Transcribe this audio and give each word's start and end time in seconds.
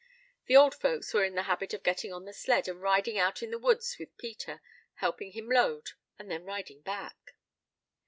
The 0.47 0.57
old 0.57 0.73
folks 0.73 1.13
were 1.13 1.23
in 1.23 1.35
the 1.35 1.43
habit 1.43 1.75
of 1.75 1.83
getting 1.83 2.11
on 2.11 2.25
the 2.25 2.33
sled, 2.33 2.67
and 2.67 2.81
riding 2.81 3.19
out 3.19 3.43
in 3.43 3.51
the 3.51 3.59
woods 3.59 3.97
with 3.99 4.17
Peter, 4.17 4.59
helping 4.95 5.33
him 5.33 5.47
load, 5.47 5.91
and 6.17 6.31
then 6.31 6.43
riding 6.43 6.81
back. 6.81 7.35